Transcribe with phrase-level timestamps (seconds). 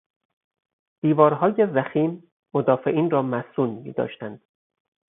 [1.01, 4.41] دیوارهای ضخیم مدافعین را مصون میداشتند.